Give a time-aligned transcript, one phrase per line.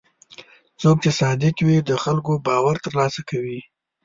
[0.81, 3.59] څوک چې صادق وي، د خلکو باور ترلاسه کوي.